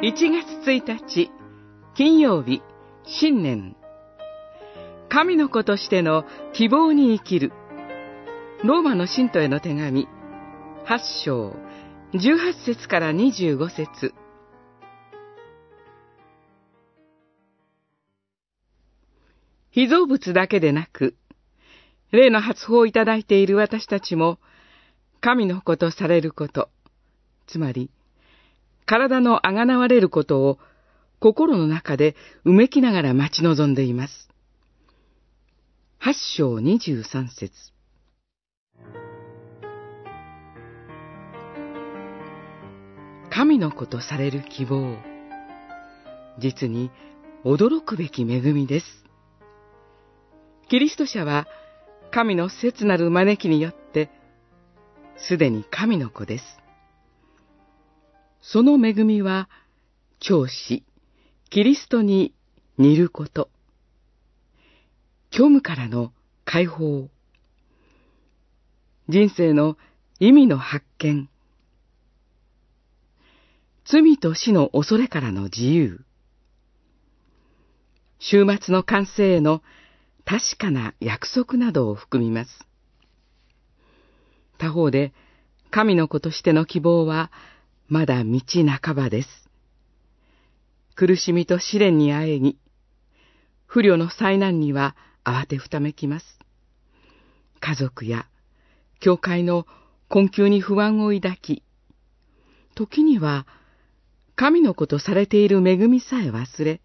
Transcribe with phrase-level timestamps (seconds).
[0.00, 1.28] 1月1日、
[1.96, 2.62] 金曜日、
[3.04, 3.74] 新年。
[5.08, 7.52] 神の子としての希望に生きる。
[8.62, 10.06] ローマの信徒への手紙、
[10.86, 11.56] 8章、
[12.12, 14.14] 18節から25節
[19.70, 21.16] 被造物だけでなく、
[22.12, 24.38] 霊の発報をいただいている私たちも、
[25.20, 26.70] 神の子とされること、
[27.48, 27.90] つまり、
[28.88, 30.58] 体のあがなわれることを
[31.20, 34.30] 心の中でうめきながら待ち望んでいます。
[35.98, 37.52] 八章二十三節
[43.30, 44.96] 神の子とされる希望。
[46.38, 46.90] 実に
[47.44, 48.86] 驚くべき恵みです。
[50.70, 51.46] キリスト者は
[52.10, 54.08] 神の切なる招きによって、
[55.18, 56.44] すでに神の子です。
[58.50, 59.50] その恵みは、
[60.20, 60.82] 教師、
[61.50, 62.32] キリストに
[62.78, 63.50] 似ること。
[65.30, 66.14] 虚無からの
[66.46, 67.10] 解放。
[69.06, 69.76] 人生の
[70.18, 71.28] 意味の発見。
[73.84, 76.00] 罪と死の恐れからの自由。
[78.18, 79.60] 終末の完成への
[80.24, 82.66] 確かな約束などを含みます。
[84.56, 85.12] 他方で、
[85.70, 87.30] 神の子としての希望は、
[87.88, 88.40] まだ道
[88.82, 89.28] 半ばです。
[90.94, 92.58] 苦しみと試練にあえぎ、
[93.66, 94.94] 不慮の災難には
[95.24, 96.26] 慌てふためきます。
[97.60, 98.26] 家族や
[99.00, 99.66] 教会の
[100.08, 101.62] 困窮に不安を抱き、
[102.74, 103.46] 時には
[104.36, 106.80] 神の子とされている恵みさえ忘れ、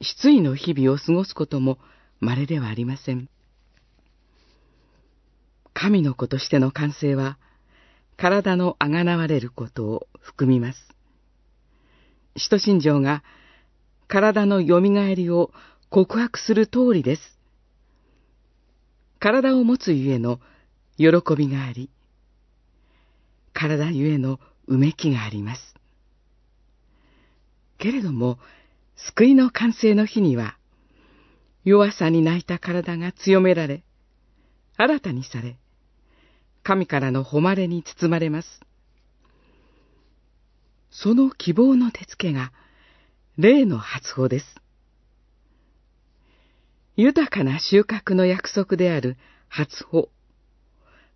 [0.00, 1.78] 失意の日々を過ごすことも
[2.18, 3.28] 稀ではありません。
[5.74, 7.38] 神の子としての完成は、
[8.20, 10.78] 体のあがなわれることを含みます。
[12.36, 13.22] 使徒信条が
[14.08, 15.52] 体の蘇りを
[15.88, 17.22] 告白する通りです。
[19.20, 20.38] 体を持つゆえの
[20.98, 21.88] 喜びがあり、
[23.54, 25.74] 体ゆえのうめきがあります。
[27.78, 28.38] けれども、
[28.96, 30.58] 救いの完成の日には、
[31.64, 33.82] 弱さに泣いた体が強められ、
[34.76, 35.56] 新たにされ、
[36.70, 38.60] 神からの誉れに包まれます。
[40.92, 42.52] その希望の手付けが、
[43.36, 44.46] 霊の発報です。
[46.94, 49.16] 豊かな収穫の約束である
[49.48, 50.10] 発報。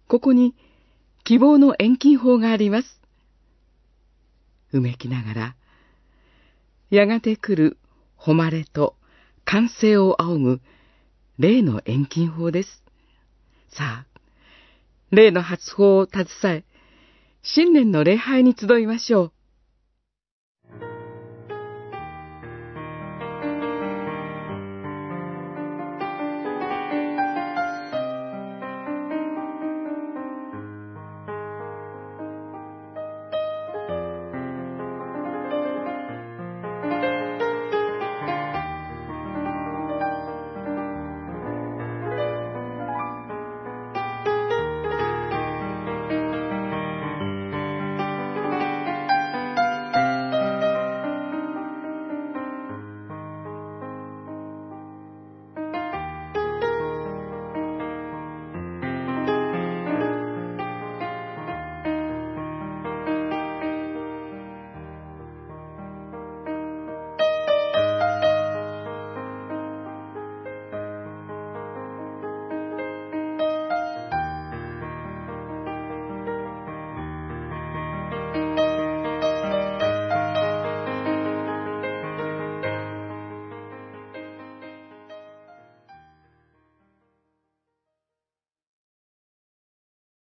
[0.08, 0.56] ここに
[1.22, 3.00] 希望の遠近法があります。
[4.72, 5.56] うめきながら、
[6.90, 7.78] やがて来る
[8.16, 8.96] 誉れと
[9.44, 10.60] 完成を仰ぐ
[11.38, 12.82] 霊の遠近法です。
[13.68, 14.13] さあ、
[15.14, 16.64] 霊の発砲を携え、
[17.42, 19.33] 新年の礼拝に集いましょう。